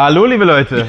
Hallo, 0.00 0.26
liebe 0.26 0.44
Leute. 0.44 0.86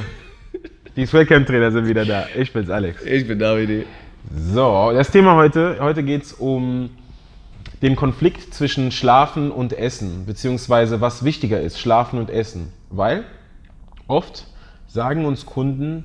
Die 0.95 1.03
Swellcamp-Trainer 1.03 1.71
sind 1.71 1.87
wieder 1.87 2.05
da. 2.05 2.27
Ich 2.37 2.53
bin's, 2.53 2.69
Alex. 2.69 3.03
Ich 3.03 3.27
bin 3.27 3.39
David. 3.39 3.87
So, 4.31 4.91
das 4.93 5.09
Thema 5.09 5.33
heute, 5.33 5.77
heute 5.79 6.03
geht 6.03 6.21
es 6.21 6.33
um 6.33 6.91
den 7.81 7.95
Konflikt 7.95 8.53
zwischen 8.53 8.91
Schlafen 8.91 9.49
und 9.49 9.73
Essen, 9.73 10.27
beziehungsweise 10.27 11.01
was 11.01 11.23
wichtiger 11.23 11.59
ist, 11.59 11.79
Schlafen 11.79 12.19
und 12.19 12.29
Essen. 12.29 12.71
Weil 12.91 13.23
oft 14.05 14.45
sagen 14.85 15.25
uns 15.25 15.47
Kunden, 15.47 16.03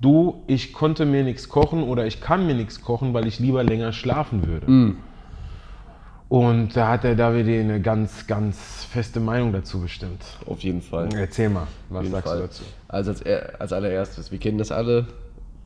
du, 0.00 0.42
ich 0.48 0.72
konnte 0.72 1.06
mir 1.06 1.22
nichts 1.22 1.48
kochen 1.48 1.84
oder 1.84 2.06
ich 2.06 2.20
kann 2.20 2.44
mir 2.48 2.56
nichts 2.56 2.82
kochen, 2.82 3.14
weil 3.14 3.28
ich 3.28 3.38
lieber 3.38 3.62
länger 3.62 3.92
schlafen 3.92 4.48
würde. 4.48 4.66
Und 6.32 6.78
da 6.78 6.88
hat 6.88 7.04
der 7.04 7.14
David 7.14 7.46
eine 7.46 7.78
ganz, 7.82 8.26
ganz 8.26 8.86
feste 8.90 9.20
Meinung 9.20 9.52
dazu 9.52 9.82
bestimmt. 9.82 10.24
Auf 10.46 10.60
jeden 10.60 10.80
Fall. 10.80 11.10
Erzähl 11.14 11.50
mal, 11.50 11.66
was 11.90 12.08
sagst 12.08 12.26
Fall. 12.26 12.36
du 12.38 12.42
dazu? 12.44 12.62
Also 12.88 13.10
als, 13.10 13.22
als 13.60 13.72
allererstes, 13.74 14.32
wir 14.32 14.38
kennen 14.38 14.56
das 14.56 14.72
alle, 14.72 15.08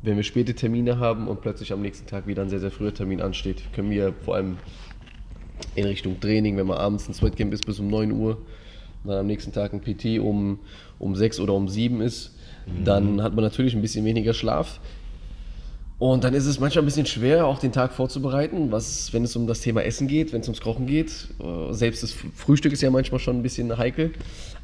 wenn 0.03 0.17
wir 0.17 0.25
späte 0.25 0.57
Termine 0.57 0.99
haben 0.99 1.29
und 1.29 1.41
plötzlich 1.41 1.73
am 1.73 1.83
nächsten 1.83 2.09
Tag 2.09 2.27
wieder 2.27 2.43
ein 2.43 2.49
sehr, 2.49 2.59
sehr 2.59 2.73
früher 2.73 2.93
Termin 2.93 3.23
ansteht, 3.23 3.63
können 3.75 3.91
wir 3.91 4.13
vor 4.25 4.35
allem 4.35 4.57
in 5.77 5.85
Richtung 5.85 6.19
Training, 6.19 6.57
wenn 6.57 6.67
man 6.67 6.79
abends 6.79 7.09
ein 7.09 7.15
Sweatcamp 7.15 7.53
ist 7.53 7.65
bis 7.65 7.79
um 7.79 7.87
9 7.87 8.11
Uhr, 8.11 8.39
und 9.05 9.11
dann 9.11 9.19
am 9.21 9.27
nächsten 9.29 9.53
Tag 9.53 9.73
ein 9.73 9.83
PT 9.83 10.19
um, 10.19 10.59
um 10.99 11.15
6 11.15 11.39
oder 11.39 11.53
um 11.55 11.69
7 11.69 12.01
ist, 12.01 12.35
dann 12.85 13.23
hat 13.23 13.37
man 13.37 13.45
natürlich 13.45 13.77
ein 13.77 13.83
bisschen 13.83 14.05
weniger 14.05 14.35
Schlaf. 14.35 14.81
Und 15.99 16.25
dann 16.25 16.35
ist 16.35 16.45
es 16.45 16.61
manchmal 16.61 16.83
ein 16.83 16.87
bisschen 16.87 17.07
schwer, 17.07 17.47
auch 17.47 17.59
den 17.59 17.73
Tag 17.73 17.93
vorzubereiten, 17.95 18.71
was, 18.71 19.13
wenn 19.15 19.25
es 19.25 19.35
um 19.35 19.47
das 19.47 19.63
Thema 19.63 19.83
Essen 19.83 20.09
geht, 20.09 20.33
wenn 20.33 20.43
es 20.43 20.49
ums 20.49 20.61
Kochen 20.61 20.87
geht. 20.87 21.29
Äh, 21.41 21.73
Selbst 21.73 22.03
das 22.03 22.15
Frühstück 22.35 22.73
ist 22.73 22.83
ja 22.83 22.91
manchmal 22.91 23.19
schon 23.19 23.39
ein 23.39 23.43
bisschen 23.43 23.77
heikel. 23.79 24.13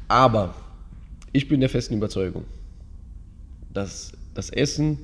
Aber 0.07 0.53
ich 1.31 1.47
bin 1.47 1.59
der 1.59 1.69
festen 1.69 1.95
Überzeugung, 1.95 2.45
dass 3.73 4.11
das 4.35 4.51
Essen 4.51 4.99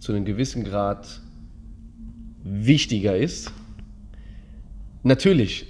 zu 0.00 0.12
einem 0.12 0.26
gewissen 0.26 0.64
Grad 0.64 1.22
wichtiger 2.44 3.16
ist. 3.16 3.50
Natürlich, 5.02 5.66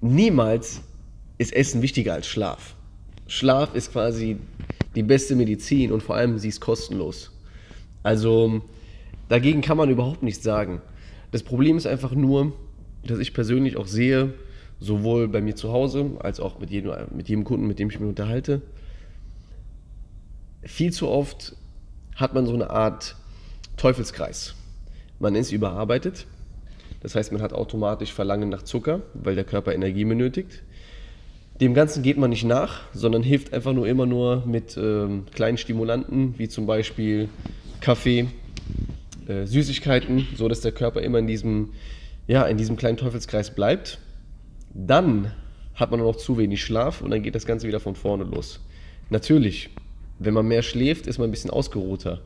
niemals 0.00 0.82
ist 1.38 1.52
Essen 1.52 1.82
wichtiger 1.82 2.14
als 2.14 2.28
Schlaf. 2.28 2.76
Schlaf 3.26 3.74
ist 3.74 3.90
quasi 3.90 4.36
die 4.94 5.02
beste 5.02 5.34
Medizin 5.34 5.90
und 5.90 6.02
vor 6.02 6.14
allem 6.14 6.38
sie 6.38 6.48
ist 6.48 6.60
kostenlos. 6.60 7.32
Also 8.04 8.62
dagegen 9.28 9.60
kann 9.60 9.76
man 9.76 9.90
überhaupt 9.90 10.22
nichts 10.22 10.42
sagen. 10.42 10.80
Das 11.30 11.42
Problem 11.42 11.76
ist 11.76 11.86
einfach 11.86 12.12
nur, 12.12 12.52
dass 13.04 13.18
ich 13.18 13.34
persönlich 13.34 13.76
auch 13.76 13.86
sehe, 13.86 14.34
sowohl 14.80 15.28
bei 15.28 15.40
mir 15.40 15.56
zu 15.56 15.72
Hause 15.72 16.12
als 16.20 16.40
auch 16.40 16.58
mit 16.58 16.70
jedem, 16.70 16.92
mit 17.14 17.28
jedem 17.28 17.44
Kunden, 17.44 17.66
mit 17.66 17.78
dem 17.78 17.90
ich 17.90 17.98
mich 17.98 18.08
unterhalte, 18.08 18.62
viel 20.62 20.92
zu 20.92 21.08
oft 21.08 21.56
hat 22.16 22.34
man 22.34 22.46
so 22.46 22.54
eine 22.54 22.70
Art 22.70 23.16
Teufelskreis. 23.76 24.54
Man 25.18 25.34
ist 25.34 25.52
überarbeitet, 25.52 26.26
das 27.00 27.14
heißt, 27.14 27.32
man 27.32 27.42
hat 27.42 27.52
automatisch 27.52 28.12
Verlangen 28.12 28.48
nach 28.48 28.62
Zucker, 28.62 29.02
weil 29.14 29.34
der 29.34 29.44
Körper 29.44 29.74
Energie 29.74 30.04
benötigt. 30.04 30.62
Dem 31.60 31.74
Ganzen 31.74 32.02
geht 32.02 32.16
man 32.16 32.30
nicht 32.30 32.44
nach, 32.44 32.80
sondern 32.92 33.22
hilft 33.22 33.52
einfach 33.52 33.72
nur 33.72 33.86
immer 33.86 34.06
nur 34.06 34.44
mit 34.46 34.76
ähm, 34.76 35.26
kleinen 35.32 35.58
Stimulanten, 35.58 36.34
wie 36.38 36.48
zum 36.48 36.66
Beispiel 36.66 37.28
Kaffee, 37.80 38.28
äh, 39.28 39.46
Süßigkeiten, 39.46 40.26
so 40.36 40.48
dass 40.48 40.60
der 40.60 40.72
Körper 40.72 41.00
immer 41.00 41.18
in 41.18 41.26
diesem, 41.26 41.72
ja, 42.26 42.44
in 42.44 42.56
diesem 42.56 42.76
kleinen 42.76 42.96
Teufelskreis 42.96 43.54
bleibt. 43.54 43.98
Dann 44.74 45.32
hat 45.74 45.90
man 45.90 46.00
noch 46.00 46.16
zu 46.16 46.38
wenig 46.38 46.62
Schlaf 46.62 47.00
und 47.00 47.10
dann 47.10 47.22
geht 47.22 47.34
das 47.34 47.46
Ganze 47.46 47.66
wieder 47.66 47.80
von 47.80 47.96
vorne 47.96 48.24
los. 48.24 48.60
Natürlich, 49.10 49.70
wenn 50.18 50.34
man 50.34 50.46
mehr 50.46 50.62
schläft, 50.62 51.06
ist 51.06 51.18
man 51.18 51.28
ein 51.28 51.30
bisschen 51.30 51.50
ausgeruhter. 51.50 52.20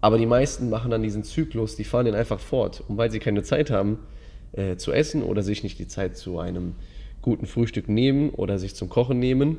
Aber 0.00 0.18
die 0.18 0.26
meisten 0.26 0.70
machen 0.70 0.90
dann 0.90 1.02
diesen 1.02 1.24
Zyklus, 1.24 1.74
die 1.76 1.84
fahren 1.84 2.06
den 2.06 2.14
einfach 2.14 2.38
fort. 2.38 2.84
Und 2.86 2.96
weil 2.96 3.10
sie 3.10 3.18
keine 3.18 3.42
Zeit 3.42 3.70
haben 3.70 3.98
äh, 4.52 4.76
zu 4.76 4.92
essen 4.92 5.22
oder 5.22 5.42
sich 5.42 5.62
nicht 5.62 5.78
die 5.78 5.88
Zeit 5.88 6.16
zu 6.16 6.38
einem 6.38 6.74
guten 7.20 7.46
Frühstück 7.46 7.88
nehmen 7.88 8.30
oder 8.30 8.58
sich 8.58 8.76
zum 8.76 8.88
Kochen 8.88 9.18
nehmen, 9.18 9.58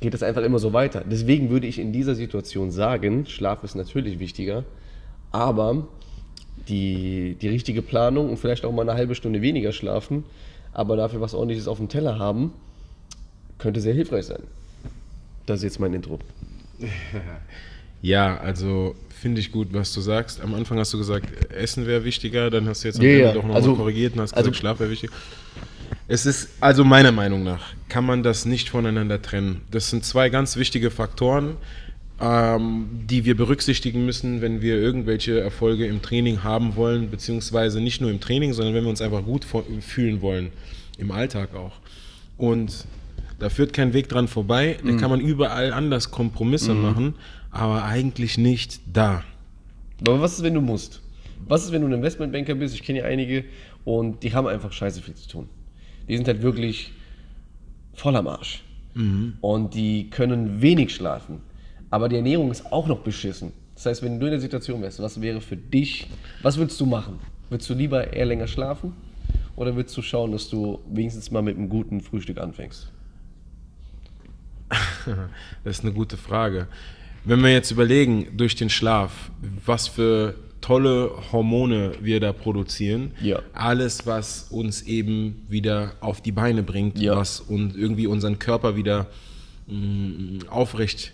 geht 0.00 0.14
das 0.14 0.22
einfach 0.22 0.42
immer 0.42 0.58
so 0.58 0.72
weiter. 0.72 1.04
Deswegen 1.08 1.50
würde 1.50 1.66
ich 1.66 1.78
in 1.78 1.92
dieser 1.92 2.14
Situation 2.14 2.70
sagen, 2.70 3.26
Schlaf 3.26 3.62
ist 3.62 3.74
natürlich 3.74 4.18
wichtiger, 4.18 4.64
aber 5.30 5.88
die, 6.68 7.36
die 7.40 7.48
richtige 7.48 7.82
Planung 7.82 8.30
und 8.30 8.36
vielleicht 8.38 8.64
auch 8.64 8.72
mal 8.72 8.82
eine 8.82 8.94
halbe 8.94 9.14
Stunde 9.14 9.42
weniger 9.42 9.72
schlafen, 9.72 10.24
aber 10.72 10.96
dafür 10.96 11.20
was 11.20 11.34
ordentliches 11.34 11.68
auf 11.68 11.78
dem 11.78 11.88
Teller 11.88 12.18
haben, 12.18 12.52
könnte 13.58 13.80
sehr 13.80 13.94
hilfreich 13.94 14.26
sein. 14.26 14.42
Das 15.46 15.58
ist 15.60 15.64
jetzt 15.64 15.80
mein 15.80 15.94
Intro. 15.94 16.18
Ja, 18.02 18.36
also 18.36 18.94
finde 19.08 19.40
ich 19.40 19.50
gut, 19.50 19.68
was 19.72 19.94
du 19.94 20.02
sagst. 20.02 20.42
Am 20.42 20.54
Anfang 20.54 20.78
hast 20.78 20.92
du 20.92 20.98
gesagt, 20.98 21.26
Essen 21.50 21.86
wäre 21.86 22.04
wichtiger, 22.04 22.50
dann 22.50 22.68
hast 22.68 22.84
du 22.84 22.88
jetzt 22.88 22.98
am 22.98 23.02
Ja, 23.06 23.10
Ende 23.12 23.24
ja. 23.24 23.32
doch 23.32 23.40
nochmal 23.42 23.56
Also- 23.56 23.74
korrigiert 23.76 24.12
und 24.14 24.20
hast 24.20 24.34
also- 24.34 24.50
gesagt, 24.50 24.60
Schlaf 24.60 24.78
wäre 24.80 24.90
wichtig. 24.90 25.10
Es 26.06 26.26
ist, 26.26 26.50
also 26.60 26.84
meiner 26.84 27.12
Meinung 27.12 27.44
nach, 27.44 27.72
kann 27.88 28.04
man 28.04 28.22
das 28.22 28.44
nicht 28.44 28.68
voneinander 28.68 29.22
trennen. 29.22 29.62
Das 29.70 29.88
sind 29.88 30.04
zwei 30.04 30.28
ganz 30.28 30.56
wichtige 30.56 30.90
Faktoren, 30.90 31.56
ähm, 32.24 32.86
die 33.06 33.26
wir 33.26 33.36
berücksichtigen 33.36 34.06
müssen, 34.06 34.40
wenn 34.40 34.62
wir 34.62 34.76
irgendwelche 34.76 35.40
Erfolge 35.40 35.86
im 35.86 36.00
Training 36.00 36.42
haben 36.42 36.74
wollen, 36.74 37.10
beziehungsweise 37.10 37.82
nicht 37.82 38.00
nur 38.00 38.10
im 38.10 38.18
Training, 38.18 38.54
sondern 38.54 38.74
wenn 38.74 38.84
wir 38.84 38.90
uns 38.90 39.02
einfach 39.02 39.22
gut 39.24 39.46
fühlen 39.80 40.22
wollen, 40.22 40.50
im 40.96 41.10
Alltag 41.10 41.54
auch. 41.54 41.72
Und 42.38 42.86
da 43.38 43.50
führt 43.50 43.74
kein 43.74 43.92
Weg 43.92 44.08
dran 44.08 44.26
vorbei. 44.26 44.78
Da 44.82 44.96
kann 44.96 45.10
man 45.10 45.20
überall 45.20 45.72
anders 45.72 46.10
Kompromisse 46.10 46.72
machen, 46.72 47.14
aber 47.50 47.84
eigentlich 47.84 48.38
nicht 48.38 48.80
da. 48.90 49.22
Aber 50.00 50.20
was 50.20 50.34
ist, 50.34 50.42
wenn 50.42 50.54
du 50.54 50.62
musst? 50.62 51.02
Was 51.46 51.64
ist, 51.64 51.72
wenn 51.72 51.82
du 51.82 51.88
ein 51.88 51.92
Investmentbanker 51.92 52.54
bist? 52.54 52.74
Ich 52.74 52.82
kenne 52.82 53.00
ja 53.00 53.04
einige 53.04 53.44
und 53.84 54.22
die 54.22 54.32
haben 54.32 54.46
einfach 54.46 54.72
scheiße 54.72 55.02
viel 55.02 55.14
zu 55.14 55.28
tun. 55.28 55.48
Die 56.08 56.16
sind 56.16 56.26
halt 56.26 56.40
wirklich 56.40 56.92
voll 57.92 58.16
am 58.16 58.28
Arsch. 58.28 58.62
Und 59.42 59.74
die 59.74 60.08
können 60.08 60.62
wenig 60.62 60.94
schlafen. 60.94 61.40
Aber 61.94 62.08
die 62.08 62.16
Ernährung 62.16 62.50
ist 62.50 62.72
auch 62.72 62.88
noch 62.88 62.98
beschissen. 62.98 63.52
Das 63.76 63.86
heißt, 63.86 64.02
wenn 64.02 64.18
du 64.18 64.26
in 64.26 64.32
der 64.32 64.40
Situation 64.40 64.82
wärst, 64.82 65.00
was 65.00 65.20
wäre 65.20 65.40
für 65.40 65.56
dich, 65.56 66.08
was 66.42 66.56
würdest 66.56 66.80
du 66.80 66.86
machen? 66.86 67.20
Würdest 67.50 67.70
du 67.70 67.74
lieber 67.74 68.12
eher 68.12 68.26
länger 68.26 68.48
schlafen? 68.48 68.94
Oder 69.54 69.76
würdest 69.76 69.96
du 69.96 70.02
schauen, 70.02 70.32
dass 70.32 70.48
du 70.50 70.80
wenigstens 70.92 71.30
mal 71.30 71.40
mit 71.40 71.56
einem 71.56 71.68
guten 71.68 72.00
Frühstück 72.00 72.38
anfängst? 72.38 72.90
Das 75.62 75.78
ist 75.78 75.84
eine 75.84 75.92
gute 75.94 76.16
Frage. 76.16 76.66
Wenn 77.24 77.40
wir 77.44 77.52
jetzt 77.52 77.70
überlegen, 77.70 78.26
durch 78.36 78.56
den 78.56 78.70
Schlaf, 78.70 79.30
was 79.64 79.86
für 79.86 80.34
tolle 80.62 81.12
Hormone 81.30 81.92
wir 82.00 82.18
da 82.18 82.32
produzieren, 82.32 83.12
Ja. 83.22 83.40
alles, 83.52 84.04
was 84.04 84.48
uns 84.50 84.82
eben 84.82 85.44
wieder 85.48 85.92
auf 86.00 86.22
die 86.22 86.32
Beine 86.32 86.64
bringt, 86.64 86.98
Ja. 86.98 87.14
was 87.16 87.38
und 87.38 87.76
irgendwie 87.76 88.08
unseren 88.08 88.40
Körper 88.40 88.74
wieder 88.74 89.06
mh, 89.68 90.48
aufrecht 90.50 91.12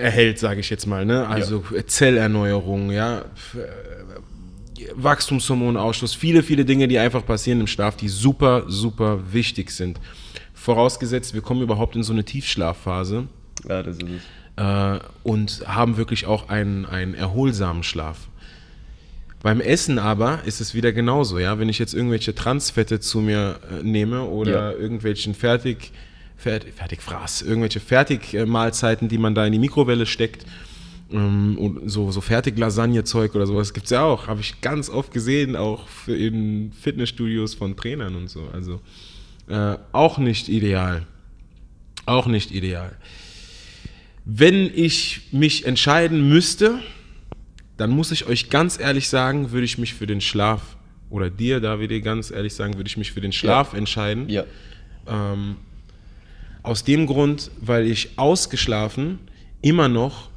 erhält, 0.00 0.38
sage 0.38 0.60
ich 0.60 0.70
jetzt 0.70 0.86
mal. 0.86 1.04
Ne? 1.04 1.26
Also 1.26 1.62
Zellerneuerung, 1.86 2.90
ja, 2.90 3.24
F- 3.34 3.56
äh, 3.56 4.90
Wachstumshormonausstoß, 4.94 6.14
viele, 6.14 6.42
viele 6.42 6.64
Dinge, 6.64 6.88
die 6.88 6.98
einfach 6.98 7.24
passieren 7.26 7.60
im 7.60 7.66
Schlaf, 7.66 7.96
die 7.96 8.08
super, 8.08 8.64
super 8.68 9.32
wichtig 9.32 9.70
sind. 9.70 10.00
Vorausgesetzt, 10.54 11.34
wir 11.34 11.40
kommen 11.40 11.62
überhaupt 11.62 11.96
in 11.96 12.02
so 12.02 12.12
eine 12.12 12.24
Tiefschlafphase 12.24 13.26
Ja, 13.68 13.82
das 13.82 13.96
ist 13.98 14.02
es. 14.56 14.64
äh, 14.64 14.98
und 15.22 15.62
haben 15.66 15.96
wirklich 15.96 16.26
auch 16.26 16.48
einen, 16.48 16.86
einen 16.86 17.14
erholsamen 17.14 17.82
Schlaf. 17.82 18.28
Beim 19.42 19.60
Essen 19.60 19.98
aber 20.00 20.40
ist 20.46 20.60
es 20.60 20.74
wieder 20.74 20.92
genauso, 20.92 21.38
ja. 21.38 21.58
Wenn 21.60 21.68
ich 21.68 21.78
jetzt 21.78 21.94
irgendwelche 21.94 22.34
Transfette 22.34 22.98
zu 22.98 23.20
mir 23.20 23.60
äh, 23.70 23.82
nehme 23.84 24.24
oder 24.24 24.72
Ja. 24.72 24.78
irgendwelchen 24.78 25.34
Fertig, 25.34 25.92
Fertig, 26.38 26.72
Fertigfraß, 26.74 27.42
irgendwelche 27.42 27.80
Fertigmahlzeiten, 27.80 29.08
die 29.08 29.18
man 29.18 29.34
da 29.34 29.44
in 29.44 29.52
die 29.52 29.58
Mikrowelle 29.58 30.06
steckt, 30.06 30.46
ähm, 31.10 31.56
und 31.58 31.90
so, 31.90 32.10
so 32.10 32.20
Fertig-Lasagne-Zeug 32.20 33.34
oder 33.34 33.46
sowas 33.46 33.72
gibt's 33.72 33.90
ja 33.90 34.02
auch. 34.02 34.26
Habe 34.26 34.40
ich 34.40 34.60
ganz 34.60 34.90
oft 34.90 35.12
gesehen, 35.12 35.56
auch 35.56 35.86
in 36.06 36.72
Fitnessstudios 36.72 37.54
von 37.54 37.76
Trainern 37.76 38.14
und 38.14 38.28
so. 38.28 38.48
Also 38.52 38.80
äh, 39.48 39.76
auch 39.92 40.18
nicht 40.18 40.48
ideal. 40.48 41.06
Auch 42.06 42.26
nicht 42.26 42.50
ideal. 42.50 42.96
Wenn 44.24 44.70
ich 44.74 45.28
mich 45.32 45.66
entscheiden 45.66 46.28
müsste, 46.28 46.78
dann 47.78 47.90
muss 47.90 48.10
ich 48.10 48.26
euch 48.26 48.50
ganz 48.50 48.78
ehrlich 48.78 49.08
sagen, 49.08 49.52
würde 49.52 49.64
ich 49.64 49.78
mich 49.78 49.94
für 49.94 50.06
den 50.06 50.20
Schlaf, 50.20 50.76
oder 51.10 51.30
dir, 51.30 51.60
David, 51.60 52.04
ganz 52.04 52.30
ehrlich 52.30 52.52
sagen, 52.52 52.74
würde 52.74 52.88
ich 52.88 52.98
mich 52.98 53.12
für 53.12 53.22
den 53.22 53.32
Schlaf 53.32 53.72
entscheiden. 53.72 54.28
Ja. 54.28 54.44
Ähm, 55.06 55.56
aus 56.62 56.84
dem 56.84 57.06
Grund, 57.06 57.50
weil 57.60 57.86
ich 57.86 58.18
ausgeschlafen 58.18 59.18
immer 59.62 59.88
noch 59.88 60.28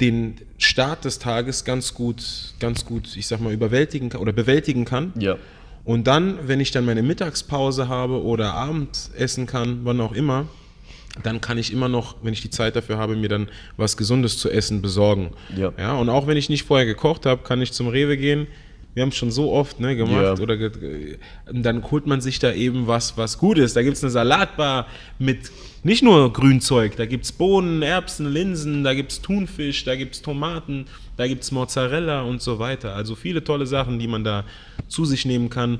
den 0.00 0.36
Start 0.58 1.04
des 1.04 1.18
Tages 1.18 1.64
ganz 1.64 1.94
gut, 1.94 2.54
ganz 2.58 2.84
gut, 2.84 3.16
ich 3.16 3.26
sag 3.26 3.40
mal, 3.40 3.52
überwältigen 3.52 4.08
kann 4.08 4.20
oder 4.20 4.32
bewältigen 4.32 4.84
kann. 4.84 5.12
Ja. 5.18 5.36
Und 5.84 6.06
dann, 6.06 6.38
wenn 6.46 6.60
ich 6.60 6.70
dann 6.70 6.84
meine 6.84 7.02
Mittagspause 7.02 7.88
habe 7.88 8.22
oder 8.22 8.54
Abendessen 8.54 9.46
kann, 9.46 9.80
wann 9.84 10.00
auch 10.00 10.12
immer, 10.12 10.46
dann 11.22 11.40
kann 11.40 11.58
ich 11.58 11.72
immer 11.72 11.88
noch, 11.88 12.16
wenn 12.22 12.32
ich 12.32 12.40
die 12.40 12.50
Zeit 12.50 12.76
dafür 12.76 12.98
habe, 12.98 13.16
mir 13.16 13.28
dann 13.28 13.48
was 13.76 13.96
Gesundes 13.96 14.38
zu 14.38 14.50
essen 14.50 14.80
besorgen. 14.80 15.30
Ja. 15.56 15.72
ja 15.76 15.94
und 15.94 16.08
auch 16.08 16.26
wenn 16.26 16.36
ich 16.36 16.48
nicht 16.48 16.64
vorher 16.64 16.86
gekocht 16.86 17.26
habe, 17.26 17.42
kann 17.42 17.60
ich 17.60 17.72
zum 17.72 17.88
Rewe 17.88 18.16
gehen. 18.16 18.46
Wir 18.94 19.02
haben 19.02 19.10
es 19.10 19.16
schon 19.16 19.30
so 19.30 19.52
oft 19.52 19.78
ne, 19.78 19.94
gemacht. 19.94 20.38
Ja. 20.38 20.42
Oder 20.42 20.56
ge 20.56 21.18
dann 21.50 21.88
holt 21.90 22.06
man 22.06 22.20
sich 22.20 22.38
da 22.38 22.52
eben 22.52 22.86
was, 22.86 23.16
was 23.16 23.38
gut 23.38 23.58
ist. 23.58 23.76
Da 23.76 23.82
gibt 23.82 23.96
es 23.96 24.02
eine 24.02 24.10
Salatbar 24.10 24.86
mit 25.18 25.50
nicht 25.82 26.02
nur 26.02 26.32
Grünzeug, 26.32 26.96
da 26.96 27.06
gibt 27.06 27.24
es 27.24 27.32
Bohnen, 27.32 27.80
Erbsen, 27.80 28.30
Linsen, 28.30 28.84
da 28.84 28.92
gibt 28.92 29.12
es 29.12 29.22
Thunfisch, 29.22 29.84
da 29.84 29.96
gibt 29.96 30.14
es 30.14 30.22
Tomaten, 30.22 30.84
da 31.16 31.26
gibt 31.26 31.42
es 31.42 31.52
Mozzarella 31.52 32.22
und 32.22 32.42
so 32.42 32.58
weiter. 32.58 32.94
Also 32.94 33.14
viele 33.14 33.42
tolle 33.44 33.64
Sachen, 33.64 33.98
die 33.98 34.06
man 34.06 34.22
da 34.22 34.44
zu 34.88 35.06
sich 35.06 35.24
nehmen 35.24 35.48
kann. 35.48 35.78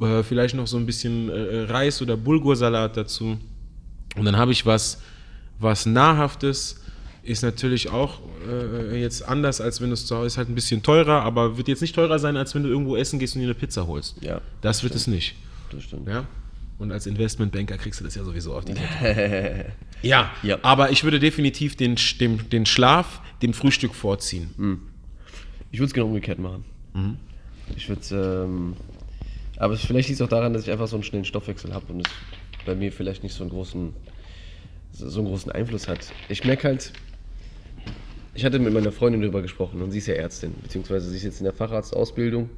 Äh, 0.00 0.22
vielleicht 0.22 0.54
noch 0.54 0.66
so 0.66 0.76
ein 0.76 0.86
bisschen 0.86 1.28
äh, 1.28 1.62
Reis 1.70 2.02
oder 2.02 2.16
Bulgursalat 2.16 2.96
dazu. 2.96 3.38
Und 4.16 4.24
dann 4.24 4.36
habe 4.36 4.52
ich 4.52 4.66
was, 4.66 5.00
was 5.60 5.86
Nahrhaftes, 5.86 6.80
ist 7.22 7.42
natürlich 7.42 7.90
auch 7.90 8.20
äh, 8.48 9.00
jetzt 9.00 9.22
anders, 9.22 9.60
als 9.60 9.80
wenn 9.80 9.88
du 9.88 9.94
es 9.94 10.06
zu 10.06 10.16
Hause 10.16 10.26
ist, 10.26 10.38
halt 10.38 10.48
ein 10.48 10.54
bisschen 10.54 10.82
teurer, 10.82 11.22
aber 11.22 11.56
wird 11.56 11.68
jetzt 11.68 11.82
nicht 11.82 11.94
teurer 11.94 12.18
sein, 12.18 12.36
als 12.36 12.54
wenn 12.54 12.62
du 12.62 12.68
irgendwo 12.68 12.96
essen 12.96 13.18
gehst 13.18 13.34
und 13.34 13.40
dir 13.42 13.46
eine 13.46 13.54
Pizza 13.54 13.86
holst. 13.86 14.16
Ja, 14.22 14.40
Das 14.60 14.82
wird 14.82 14.94
es 14.94 15.06
nicht. 15.06 15.34
Das 15.70 15.82
stimmt. 15.84 16.08
Ja? 16.08 16.26
Und 16.78 16.92
als 16.92 17.06
Investmentbanker 17.06 17.76
kriegst 17.76 18.00
du 18.00 18.04
das 18.04 18.14
ja 18.14 18.22
sowieso 18.24 18.54
auf 18.54 18.64
die 18.64 18.74
Kette. 18.74 19.66
ja, 20.02 20.30
Ja. 20.42 20.58
aber 20.62 20.90
ich 20.90 21.02
würde 21.04 21.18
definitiv 21.18 21.76
den, 21.76 21.96
dem, 22.20 22.48
den 22.50 22.66
Schlaf 22.66 23.20
dem 23.42 23.52
Frühstück 23.52 23.94
vorziehen. 23.94 24.80
Ich 25.70 25.78
würde 25.80 25.86
es 25.88 25.92
genau 25.92 26.06
umgekehrt 26.06 26.38
machen. 26.38 26.64
Ich 27.76 27.88
würde 27.88 28.44
ähm, 28.44 28.74
aber 29.58 29.76
vielleicht 29.76 30.08
liegt 30.08 30.20
es 30.20 30.24
auch 30.24 30.28
daran, 30.30 30.52
dass 30.52 30.62
ich 30.62 30.70
einfach 30.70 30.86
so 30.86 30.96
einen 30.96 31.02
schnellen 31.02 31.24
Stoffwechsel 31.24 31.74
habe 31.74 31.92
und 31.92 32.06
es 32.06 32.12
bei 32.64 32.74
mir 32.76 32.92
vielleicht 32.92 33.22
nicht 33.24 33.34
so 33.34 33.42
einen 33.42 33.50
großen, 33.50 33.92
so 34.92 35.18
einen 35.20 35.28
großen 35.28 35.50
Einfluss 35.52 35.88
hat. 35.88 35.98
Ich 36.28 36.44
merke 36.44 36.68
halt, 36.68 36.92
ich 38.38 38.44
hatte 38.44 38.60
mit 38.60 38.72
meiner 38.72 38.92
Freundin 38.92 39.20
darüber 39.20 39.42
gesprochen 39.42 39.82
und 39.82 39.90
sie 39.90 39.98
ist 39.98 40.06
ja 40.06 40.14
Ärztin, 40.14 40.54
beziehungsweise 40.62 41.10
sie 41.10 41.16
ist 41.16 41.24
jetzt 41.24 41.40
in 41.40 41.44
der 41.44 41.52
Facharztausbildung 41.52 42.48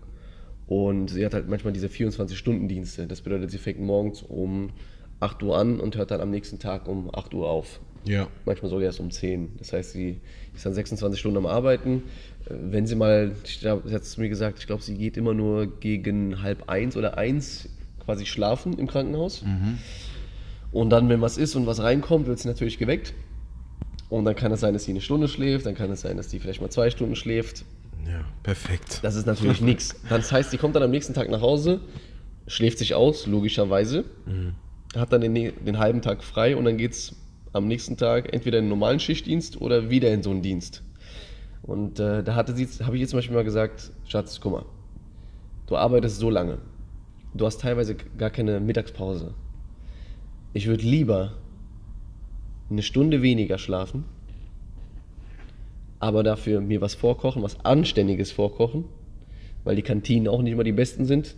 und 0.67 1.09
sie 1.09 1.25
hat 1.25 1.32
halt 1.32 1.49
manchmal 1.49 1.73
diese 1.73 1.87
24-Stunden-Dienste. 1.87 3.06
Das 3.06 3.23
bedeutet, 3.23 3.50
sie 3.50 3.56
fängt 3.56 3.81
morgens 3.81 4.21
um 4.21 4.73
8 5.21 5.43
Uhr 5.43 5.56
an 5.56 5.81
und 5.81 5.97
hört 5.97 6.11
dann 6.11 6.21
am 6.21 6.31
nächsten 6.31 6.59
Tag 6.59 6.87
um 6.87 7.09
8 7.15 7.32
Uhr 7.32 7.49
auf. 7.49 7.81
Ja. 8.05 8.29
Manchmal 8.44 8.69
sogar 8.69 8.85
erst 8.85 9.00
um 9.00 9.11
10. 9.11 9.56
Das 9.56 9.73
heißt, 9.73 9.93
sie 9.93 10.21
ist 10.55 10.67
dann 10.67 10.75
26 10.75 11.19
Stunden 11.19 11.38
am 11.38 11.47
Arbeiten. 11.47 12.03
Wenn 12.50 12.87
sie 12.87 12.94
mal, 12.94 13.32
ich 13.43 13.61
glaub, 13.61 13.88
sie 13.88 13.94
hat 13.94 14.03
es 14.03 14.19
mir 14.19 14.29
gesagt, 14.29 14.59
ich 14.59 14.67
glaube, 14.67 14.82
sie 14.82 14.99
geht 14.99 15.17
immer 15.17 15.32
nur 15.32 15.81
gegen 15.81 16.43
halb 16.43 16.69
eins 16.69 16.94
oder 16.94 17.17
eins 17.17 17.71
quasi 18.05 18.27
schlafen 18.27 18.79
im 18.79 18.87
Krankenhaus. 18.87 19.44
Und 20.73 20.91
dann, 20.91 21.09
wenn 21.09 21.23
was 21.23 21.38
ist 21.38 21.56
und 21.56 21.65
was 21.67 21.82
reinkommt, 21.82 22.27
wird 22.27 22.38
sie 22.38 22.49
natürlich 22.49 22.77
geweckt. 22.77 23.15
Und 24.11 24.25
dann 24.25 24.35
kann 24.35 24.51
es 24.53 24.61
sein, 24.61 24.75
dass 24.75 24.85
sie 24.85 24.91
eine 24.91 25.01
Stunde 25.01 25.29
schläft, 25.29 25.65
dann 25.67 25.77
kann 25.77 25.91
es 25.91 26.01
sein, 26.03 26.17
dass 26.17 26.29
die 26.29 26.41
vielleicht 26.41 26.61
mal 26.61 26.69
zwei 26.69 26.91
Stunden 26.91 27.15
schläft. 27.15 27.65
Ja, 28.07 28.25
perfekt. 28.43 28.99
Das 29.03 29.15
ist 29.15 29.27
natürlich 29.27 29.61
nichts. 29.61 29.95
Das 30.09 30.33
heißt, 30.33 30.51
sie 30.51 30.59
kommt 30.59 30.75
dann 30.75 30.83
am 30.83 30.91
nächsten 30.91 31.15
Tag 31.15 31.31
nach 31.31 31.41
Hause, 31.41 31.81
schläft 32.49 32.79
sich 32.79 32.95
aus, 32.95 33.27
logischerweise, 33.27 34.05
hat 34.97 35.12
dann 35.12 35.21
den, 35.21 35.35
den 35.35 35.79
halben 35.79 36.03
Tag 36.03 36.25
frei 36.25 36.57
und 36.57 36.65
dann 36.65 36.77
geht 36.77 36.93
es 36.93 37.15
am 37.53 37.69
nächsten 37.69 37.97
Tag 37.97 38.33
entweder 38.33 38.59
in 38.59 38.65
den 38.65 38.71
normalen 38.71 38.99
Schichtdienst 38.99 39.61
oder 39.61 39.91
wieder 39.91 40.13
in 40.13 40.23
so 40.25 40.31
einen 40.31 40.43
Dienst. 40.43 40.83
Und 41.63 42.01
äh, 42.01 42.25
da 42.25 42.35
hatte 42.35 42.55
sie, 42.56 42.67
habe 42.85 42.97
ich 42.97 43.03
jetzt 43.03 43.11
zum 43.11 43.19
Beispiel 43.19 43.37
mal 43.37 43.45
gesagt, 43.45 43.93
Schatz, 44.06 44.41
guck 44.41 44.53
mal, 44.53 44.65
du 45.67 45.77
arbeitest 45.77 46.19
so 46.19 46.31
lange, 46.31 46.59
du 47.35 47.47
hast 47.47 47.61
teilweise 47.61 47.95
gar 47.95 48.31
keine 48.31 48.59
Mittagspause. 48.59 49.35
Ich 50.53 50.67
würde 50.67 50.83
lieber 50.83 51.35
eine 52.70 52.82
Stunde 52.82 53.22
weniger 53.22 53.58
schlafen, 53.58 54.05
aber 55.99 56.22
dafür 56.22 56.61
mir 56.61 56.81
was 56.81 56.94
vorkochen, 56.94 57.43
was 57.43 57.64
Anständiges 57.64 58.32
vorkochen, 58.32 58.84
weil 59.64 59.76
die 59.76 59.82
Kantinen 59.82 60.28
auch 60.28 60.43
nicht 60.43 60.52
immer 60.52 60.64
die 60.64 60.72
besten 60.72 61.05
sind. 61.05 61.34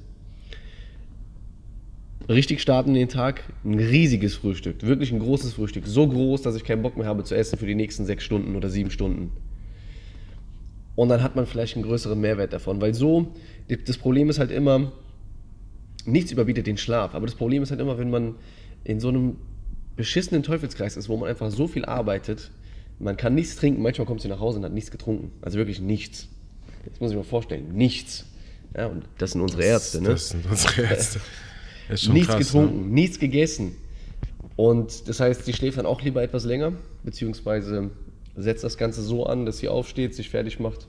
Richtig 2.28 2.62
starten 2.62 2.94
den 2.94 3.08
Tag, 3.08 3.42
ein 3.64 3.78
riesiges 3.78 4.36
Frühstück, 4.36 4.82
wirklich 4.82 5.10
ein 5.12 5.18
großes 5.18 5.54
Frühstück, 5.54 5.86
so 5.86 6.06
groß, 6.06 6.42
dass 6.42 6.54
ich 6.54 6.62
keinen 6.62 6.82
Bock 6.82 6.96
mehr 6.96 7.06
habe 7.06 7.24
zu 7.24 7.34
essen 7.34 7.58
für 7.58 7.66
die 7.66 7.74
nächsten 7.74 8.04
sechs 8.04 8.22
Stunden 8.22 8.54
oder 8.54 8.70
sieben 8.70 8.90
Stunden. 8.90 9.32
Und 10.94 11.08
dann 11.08 11.22
hat 11.22 11.34
man 11.34 11.46
vielleicht 11.46 11.74
einen 11.74 11.84
größeren 11.84 12.20
Mehrwert 12.20 12.52
davon, 12.52 12.80
weil 12.80 12.94
so, 12.94 13.32
das 13.86 13.96
Problem 13.96 14.30
ist 14.30 14.38
halt 14.38 14.52
immer, 14.52 14.92
nichts 16.04 16.30
überbietet 16.30 16.66
den 16.66 16.76
Schlaf, 16.76 17.14
aber 17.14 17.26
das 17.26 17.34
Problem 17.34 17.62
ist 17.62 17.70
halt 17.70 17.80
immer, 17.80 17.98
wenn 17.98 18.10
man 18.10 18.36
in 18.84 19.00
so 19.00 19.08
einem 19.08 19.36
beschissenen 20.02 20.42
Teufelskreis 20.42 20.96
ist, 20.96 21.08
wo 21.08 21.16
man 21.16 21.28
einfach 21.28 21.48
so 21.52 21.68
viel 21.68 21.84
arbeitet, 21.84 22.50
man 22.98 23.16
kann 23.16 23.36
nichts 23.36 23.54
trinken, 23.54 23.82
manchmal 23.82 24.04
kommt 24.04 24.20
sie 24.20 24.26
nach 24.26 24.40
Hause 24.40 24.58
und 24.58 24.64
hat 24.64 24.72
nichts 24.72 24.90
getrunken. 24.90 25.30
Also 25.42 25.58
wirklich 25.58 25.80
nichts. 25.80 26.28
Jetzt 26.84 27.00
muss 27.00 27.12
ich 27.12 27.16
mir 27.16 27.22
vorstellen, 27.22 27.68
nichts. 27.72 28.26
Ja, 28.76 28.88
und 28.88 29.04
das 29.18 29.30
sind 29.30 29.42
unsere 29.42 29.62
Ärzte, 29.62 30.02
ne? 30.02 30.08
Das 30.08 30.30
sind 30.30 30.44
unsere 30.44 30.82
Ärzte. 30.82 31.20
Das 31.88 32.00
ist 32.00 32.06
schon 32.06 32.14
nichts 32.14 32.28
krass, 32.28 32.38
getrunken, 32.38 32.90
nichts 32.92 33.18
gegessen. 33.18 33.76
Und 34.56 35.08
das 35.08 35.20
heißt, 35.20 35.44
sie 35.44 35.52
schläft 35.52 35.78
dann 35.78 35.84
auch 35.84 36.00
lieber 36.00 36.22
etwas 36.22 36.44
länger, 36.44 36.72
beziehungsweise 37.02 37.90
setzt 38.36 38.64
das 38.64 38.78
Ganze 38.78 39.02
so 39.02 39.26
an, 39.26 39.46
dass 39.46 39.58
sie 39.58 39.68
aufsteht, 39.68 40.14
sich 40.14 40.30
fertig 40.30 40.58
macht 40.60 40.86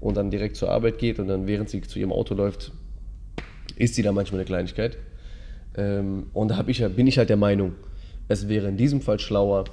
und 0.00 0.16
dann 0.16 0.30
direkt 0.30 0.56
zur 0.56 0.70
Arbeit 0.70 0.98
geht 0.98 1.18
und 1.18 1.28
dann, 1.28 1.46
während 1.46 1.68
sie 1.68 1.82
zu 1.82 1.98
ihrem 1.98 2.12
Auto 2.12 2.34
läuft, 2.34 2.72
isst 3.74 3.96
sie 3.96 4.02
da 4.02 4.12
manchmal 4.12 4.40
eine 4.40 4.46
Kleinigkeit. 4.46 4.96
Ähm, 5.76 6.28
und 6.32 6.48
da 6.48 6.64
ich, 6.66 6.82
bin 6.94 7.06
ich 7.06 7.18
halt 7.18 7.28
der 7.28 7.36
Meinung, 7.36 7.74
es 8.28 8.48
wäre 8.48 8.68
in 8.68 8.76
diesem 8.76 9.00
Fall 9.00 9.18
schlauer, 9.18 9.64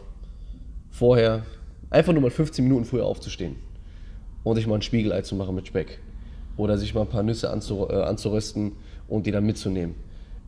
vorher 0.91 1.44
einfach 1.89 2.13
nur 2.13 2.21
mal 2.21 2.31
15 2.31 2.63
Minuten 2.63 2.85
früher 2.85 3.05
aufzustehen 3.05 3.55
und 4.44 4.55
sich 4.55 4.67
mal 4.67 4.75
ein 4.75 4.81
Spiegelei 4.81 5.21
zu 5.21 5.35
machen 5.35 5.55
mit 5.55 5.67
Speck. 5.67 6.00
Oder 6.55 6.77
sich 6.77 6.94
mal 6.94 7.01
ein 7.01 7.09
paar 7.09 7.23
Nüsse 7.23 7.50
anzu, 7.50 7.88
äh, 7.89 8.03
anzurösten 8.03 8.73
und 9.07 9.25
die 9.25 9.31
dann 9.31 9.45
mitzunehmen. 9.45 9.95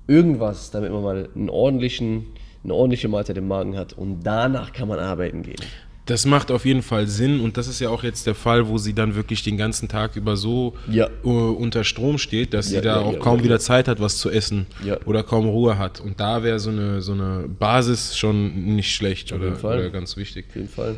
Irgendwas, 0.07 0.69
damit 0.69 0.91
man 0.91 1.01
mal 1.01 1.29
einen 1.35 1.49
ordentlichen, 1.49 2.27
eine 2.63 2.75
ordentliche 2.75 3.07
Mahlzeit 3.07 3.37
im 3.37 3.47
Magen 3.47 3.75
hat 3.75 3.93
und 3.93 4.21
danach 4.23 4.71
kann 4.71 4.87
man 4.87 4.99
arbeiten 4.99 5.41
gehen. 5.41 5.61
Das 6.05 6.25
macht 6.27 6.51
auf 6.51 6.65
jeden 6.65 6.83
Fall 6.83 7.07
Sinn 7.07 7.39
und 7.39 7.57
das 7.57 7.67
ist 7.67 7.79
ja 7.79 7.89
auch 7.89 8.03
jetzt 8.03 8.27
der 8.27 8.35
Fall, 8.35 8.67
wo 8.67 8.77
sie 8.77 8.93
dann 8.93 9.15
wirklich 9.15 9.41
den 9.41 9.57
ganzen 9.57 9.87
Tag 9.89 10.15
über 10.15 10.37
so 10.37 10.75
Ja. 10.87 11.07
äh, 11.23 11.27
unter 11.27 11.83
Strom 11.83 12.19
steht, 12.19 12.53
dass 12.53 12.69
Ja, 12.71 12.77
sie 12.79 12.83
da 12.85 13.01
ja, 13.01 13.05
auch 13.07 13.19
kaum 13.19 13.43
wieder. 13.43 13.59
Zeit 13.59 13.87
hat, 13.87 13.99
was 13.99 14.17
zu 14.19 14.29
essen 14.29 14.67
oder 15.05 15.23
kaum 15.23 15.47
Ruhe 15.47 15.79
hat. 15.79 15.99
Und 15.99 16.19
da 16.19 16.43
wäre 16.43 16.59
so 16.59 16.69
eine, 16.69 17.01
so 17.01 17.13
eine 17.13 17.47
Basis 17.47 18.15
schon 18.17 18.75
nicht 18.75 18.93
schlecht 18.93 19.33
oder, 19.33 19.45
jeden 19.45 19.57
Fall. 19.57 19.79
oder 19.79 19.89
ganz 19.89 20.15
wichtig. 20.15 20.45
Auf 20.49 20.55
jeden 20.55 20.69
Fall. 20.69 20.95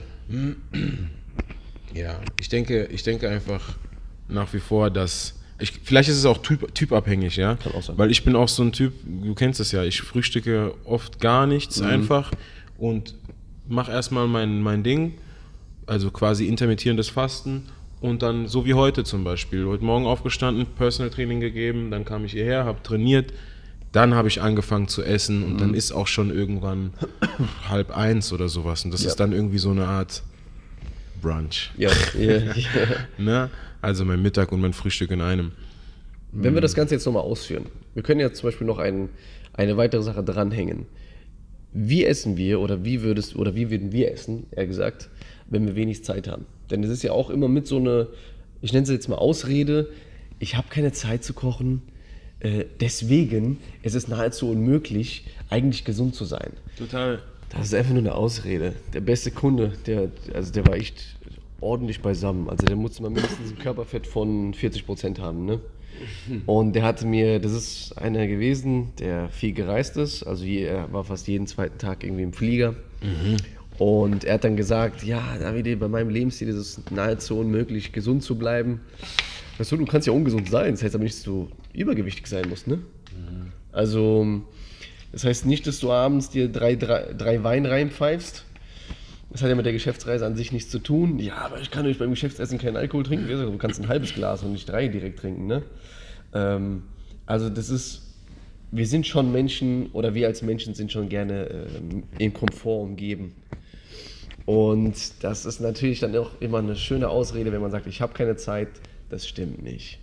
Ja, 1.94 2.20
ich 2.40 2.50
denke, 2.50 2.86
ich 2.92 3.04
denke 3.04 3.30
einfach 3.30 3.62
nach 4.28 4.52
wie 4.54 4.60
vor, 4.60 4.90
dass 4.90 5.36
ich, 5.60 5.72
vielleicht 5.84 6.10
ist 6.10 6.18
es 6.18 6.26
auch 6.26 6.40
typ, 6.40 6.76
typabhängig, 6.76 7.36
ja. 7.38 7.56
Kann 7.56 7.74
auch 7.74 7.82
sein. 7.82 7.98
Weil 7.98 8.12
ich 8.12 8.24
bin 8.24 8.36
auch 8.36 8.48
so 8.50 8.62
ein 8.62 8.72
Typ, 8.74 8.94
du 9.06 9.34
kennst 9.34 9.60
es 9.60 9.72
ja, 9.72 9.84
ich 9.84 10.02
frühstücke 10.02 10.74
oft 10.86 11.20
gar 11.20 11.48
nichts 11.48 11.80
Mhm. 11.80 11.88
einfach 11.88 12.32
und 12.78 13.16
mache 13.68 13.92
erstmal 13.92 14.28
mein, 14.28 14.62
mein 14.62 14.84
Ding, 14.84 15.14
also 15.86 16.12
quasi 16.12 16.48
intermittierendes 16.48 17.10
Fasten 17.10 17.64
und 18.02 18.22
dann 18.22 18.48
so 18.48 18.66
wie 18.66 18.74
heute 18.74 19.04
zum 19.04 19.24
Beispiel. 19.24 19.66
Heute 19.66 19.84
Morgen 19.84 20.06
aufgestanden, 20.06 20.66
Personal 20.78 21.10
Training 21.10 21.40
gegeben, 21.40 21.92
dann 21.92 22.06
kam 22.06 22.26
ich 22.26 22.34
hierher, 22.34 22.66
habe 22.66 22.82
trainiert, 22.84 23.34
dann 23.92 24.14
habe 24.14 24.28
ich 24.28 24.42
angefangen 24.42 24.88
zu 24.88 25.02
essen 25.04 25.44
und 25.44 25.54
Mhm. 25.54 25.58
dann 25.58 25.74
ist 25.74 25.92
auch 25.92 26.08
schon 26.08 26.30
irgendwann 26.30 26.94
halb 27.70 27.96
eins 27.96 28.32
oder 28.34 28.50
sowas 28.50 28.84
und 28.86 28.92
das 28.94 29.04
Ja. 29.04 29.10
ist 29.10 29.16
dann 29.20 29.32
irgendwie 29.32 29.58
so 29.60 29.72
eine 29.72 29.88
Art 29.88 30.24
Brunch. 31.22 31.72
Ja, 31.78 31.90
ja, 32.18 32.32
ja. 32.54 32.54
Ne? 33.18 33.50
Also 33.82 34.06
mein 34.06 34.22
Mittag 34.22 34.52
und 34.52 34.62
mein 34.62 34.74
Frühstück 34.74 35.12
in 35.12 35.22
einem. 35.22 35.52
Wenn 36.32 36.54
wir 36.54 36.62
das 36.62 36.76
Ganze 36.76 36.96
jetzt 36.96 37.06
nochmal 37.06 37.24
ausführen, 37.24 37.66
wir 37.96 38.04
können 38.04 38.20
ja 38.20 38.32
zum 38.32 38.48
Beispiel 38.50 38.68
noch 38.68 38.78
ein, 38.78 39.10
eine 39.54 39.78
weitere 39.78 40.04
Sache 40.04 40.24
dranhängen. 40.24 40.86
Wie 41.74 42.06
essen 42.06 42.38
wir 42.38 42.60
oder 42.60 42.84
wie 42.84 43.02
würdest 43.02 43.36
oder 43.36 43.56
wie 43.56 43.70
würden 43.70 43.92
wir 43.92 44.12
essen, 44.12 44.46
eher 44.52 44.68
gesagt, 44.68 45.10
wenn 45.50 45.66
wir 45.68 45.76
wenig 45.76 46.04
Zeit 46.04 46.28
haben? 46.28 46.46
Denn 46.70 46.84
es 46.84 46.90
ist 46.90 47.04
ja 47.04 47.12
auch 47.12 47.30
immer 47.30 47.48
mit 47.48 47.68
so 47.68 47.78
eine, 47.78 48.08
ich 48.62 48.74
nenne 48.74 48.84
es 48.84 48.90
jetzt 48.90 49.10
mal 49.10 49.18
Ausrede, 49.18 49.90
ich 50.40 50.56
habe 50.56 50.68
keine 50.70 50.92
Zeit 50.92 51.24
zu 51.24 51.34
kochen, 51.34 51.82
äh, 52.40 52.66
deswegen 52.80 53.58
ist 53.82 53.96
es 53.96 54.08
nahezu 54.08 54.50
unmöglich, 54.50 55.26
eigentlich 55.50 55.86
gesund 55.86 56.16
zu 56.16 56.26
sein. 56.26 56.54
Total. 56.78 57.20
Das 57.50 57.68
ist 57.68 57.74
einfach 57.74 57.94
nur 57.94 58.02
eine 58.02 58.16
Ausrede. 58.16 58.74
Der 58.94 59.02
beste 59.02 59.32
Kunde, 59.32 59.74
der, 59.86 60.12
also 60.34 60.52
der 60.52 60.68
war 60.68 60.76
echt 60.76 61.16
ordentlich 61.62 62.02
beisammen. 62.02 62.50
Also 62.50 62.66
der 62.66 62.76
musste 62.76 63.02
mal 63.02 63.10
mindestens 63.10 63.52
ein 63.52 63.58
Körperfett 63.58 64.06
von 64.06 64.54
40% 64.54 65.20
haben, 65.20 65.46
ne? 65.46 65.60
Und 66.46 66.74
der 66.74 66.84
hatte 66.84 67.06
mir, 67.08 67.40
das 67.40 67.54
ist 67.54 67.98
einer 67.98 68.28
gewesen, 68.28 68.94
der 69.00 69.30
viel 69.30 69.54
gereist 69.54 69.98
ist. 69.98 70.24
Also 70.24 70.46
er 70.46 70.92
war 70.94 71.04
fast 71.04 71.28
jeden 71.28 71.48
zweiten 71.48 71.78
Tag 71.80 72.04
irgendwie 72.04 72.24
im 72.24 72.34
Flieger. 72.34 72.76
Und 73.80 74.24
er 74.24 74.36
hat 74.36 74.44
dann 74.44 74.56
gesagt, 74.58 75.04
ja, 75.04 75.38
Davide, 75.40 75.78
bei 75.78 75.88
meinem 75.88 76.10
Lebensstil 76.10 76.48
ist 76.50 76.56
es 76.56 76.82
nahezu 76.92 77.40
unmöglich, 77.40 77.92
gesund 77.92 78.24
zu 78.24 78.36
bleiben. 78.38 78.82
Weißt 79.58 79.72
du, 79.72 79.78
du 79.78 79.86
kannst 79.86 80.06
ja 80.08 80.14
ungesund 80.14 80.50
sein, 80.50 80.72
das 80.72 80.84
heißt 80.84 80.96
aber 80.96 81.04
nicht, 81.04 81.16
dass 81.16 81.24
du 81.24 81.50
übergewichtig 81.74 82.28
sein 82.28 82.48
musst, 82.50 82.68
ne? 82.68 82.80
Also 83.72 84.42
Das 85.12 85.24
heißt 85.24 85.46
nicht, 85.46 85.66
dass 85.68 85.80
du 85.80 85.92
abends 85.92 86.30
dir 86.30 86.48
drei, 86.50 86.76
drei, 86.76 87.14
drei 87.18 87.44
Wein 87.44 87.66
reinpfeifst. 87.66 88.44
Das 89.30 89.42
hat 89.42 89.50
ja 89.50 89.56
mit 89.56 89.66
der 89.66 89.74
Geschäftsreise 89.74 90.26
an 90.26 90.36
sich 90.36 90.52
nichts 90.52 90.72
zu 90.72 90.80
tun. 90.80 91.20
Ja, 91.20 91.36
aber 91.38 91.60
ich 91.60 91.70
kann 91.70 91.86
euch 91.86 92.00
beim 92.00 92.12
Geschäftsessen 92.12 92.58
keinen 92.60 92.78
Alkohol 92.78 93.04
trinken. 93.04 93.28
Du 93.28 93.58
kannst 93.58 93.80
ein 93.80 93.88
halbes 93.88 94.14
Glas 94.14 94.44
und 94.44 94.54
nicht 94.54 94.70
drei 94.70 94.88
direkt 94.88 95.20
trinken. 95.20 95.48
Ne? 95.48 95.64
Ähm, 96.34 96.84
also 97.26 97.50
das 97.50 97.70
ist, 97.70 98.04
wir 98.72 98.88
sind 98.88 99.06
schon 99.06 99.32
Menschen 99.32 99.92
oder 99.92 100.14
wir 100.14 100.28
als 100.28 100.42
Menschen 100.42 100.74
sind 100.74 100.92
schon 100.92 101.10
gerne 101.10 101.50
ähm, 101.50 102.04
in 102.18 102.34
Komfort 102.34 102.82
umgeben. 102.84 103.36
Und 104.46 104.96
das 105.24 105.46
ist 105.46 105.60
natürlich 105.60 106.00
dann 106.00 106.16
auch 106.16 106.32
immer 106.40 106.60
eine 106.60 106.78
schöne 106.78 107.10
Ausrede, 107.10 107.52
wenn 107.52 107.62
man 107.62 107.72
sagt, 107.72 107.86
ich 107.86 108.02
habe 108.02 108.14
keine 108.14 108.38
Zeit. 108.38 108.70
Das 109.10 109.28
stimmt 109.28 109.62
nicht. 109.62 110.00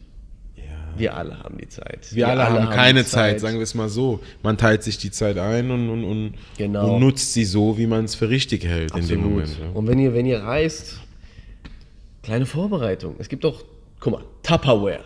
Wir 0.96 1.16
alle 1.16 1.38
haben 1.42 1.58
die 1.58 1.68
Zeit. 1.68 2.14
Wir, 2.14 2.28
alle, 2.28 2.48
haben 2.48 2.70
keine 2.70 3.04
Zeit. 3.04 3.40
sagen 3.40 3.56
wir 3.56 3.62
es 3.62 3.74
mal 3.74 3.88
so. 3.88 4.20
Man 4.42 4.56
teilt 4.56 4.82
sich 4.82 4.98
die 4.98 5.10
Zeit 5.10 5.38
ein 5.38 5.70
und, 5.70 5.88
und, 5.90 6.04
und, 6.04 6.34
Genau. 6.58 6.94
und 6.94 7.00
nutzt 7.00 7.32
sie 7.32 7.44
so, 7.44 7.76
wie 7.78 7.86
man 7.86 8.04
es 8.04 8.14
für 8.14 8.28
richtig 8.30 8.64
hält 8.64 8.90
in 8.94 9.06
dem 9.06 9.18
Absolut. 9.20 9.24
Moment. 9.24 9.58
ja. 9.60 9.70
Und 9.74 9.86
wenn 9.88 9.98
ihr, 9.98 10.14
wenn 10.14 10.26
ihr 10.26 10.40
reist, 10.42 11.00
kleine 12.22 12.46
Vorbereitung. 12.46 13.16
Es 13.18 13.28
gibt 13.28 13.44
doch, 13.44 13.64
guck 14.00 14.12
mal, 14.14 14.24
Tupperware. 14.42 15.00